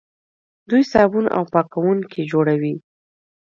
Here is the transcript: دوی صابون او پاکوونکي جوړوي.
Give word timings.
دوی 0.69 0.83
صابون 0.93 1.25
او 1.35 1.43
پاکوونکي 1.53 2.21
جوړوي. 2.31 2.73